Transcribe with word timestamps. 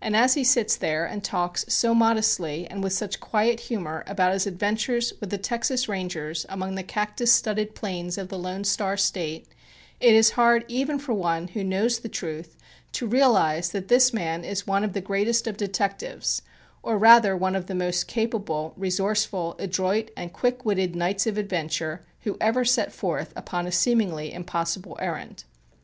And 0.00 0.16
as 0.16 0.34
he 0.34 0.42
sits 0.42 0.74
there 0.74 1.04
and 1.04 1.22
talks 1.22 1.64
so 1.68 1.94
modestly 1.94 2.66
and 2.68 2.82
with 2.82 2.92
such 2.92 3.20
quiet 3.20 3.60
humor 3.60 4.02
about 4.08 4.32
his 4.32 4.44
adventures 4.44 5.12
with 5.20 5.30
the 5.30 5.38
Texas 5.38 5.88
Rangers 5.88 6.44
among 6.48 6.74
the 6.74 6.82
cactus 6.82 7.32
studded 7.32 7.76
plains 7.76 8.18
of 8.18 8.30
the 8.30 8.36
Lone 8.36 8.64
Star 8.64 8.96
State, 8.96 9.46
it 10.00 10.12
is 10.12 10.30
hard 10.30 10.64
even 10.66 10.98
for 10.98 11.12
one 11.14 11.46
who 11.46 11.62
knows 11.62 12.00
the 12.00 12.08
truth, 12.08 12.56
to 12.90 13.06
realize 13.06 13.70
that 13.70 13.86
this 13.86 14.12
man 14.12 14.42
is 14.42 14.66
one 14.66 14.82
of 14.82 14.92
the 14.92 15.00
greatest 15.00 15.46
of 15.46 15.56
detectives, 15.56 16.42
or 16.82 16.98
rather 16.98 17.36
one 17.36 17.54
of 17.54 17.66
the 17.68 17.74
most 17.76 18.08
capable, 18.08 18.74
resourceful, 18.76 19.54
adroit 19.60 20.10
and 20.16 20.32
quick 20.32 20.64
witted 20.64 20.96
knights 20.96 21.28
of 21.28 21.38
adventure 21.38 22.04
who 22.22 22.36
ever 22.40 22.64
set 22.64 22.92
forth 22.92 23.32
upon 23.36 23.68
a 23.68 23.70
seemingly 23.70 24.32
impossible 24.32 24.96
errand. 25.00 25.44